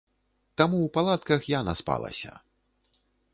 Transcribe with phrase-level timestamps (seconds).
[0.61, 2.31] Таму ў палатках я наспалася.